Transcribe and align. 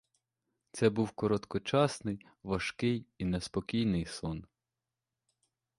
Це 0.71 0.89
був 0.89 1.11
короткочасний, 1.11 2.25
важкий 2.43 3.05
і 3.17 3.25
неспокійний 3.25 4.05
сон. 4.05 4.45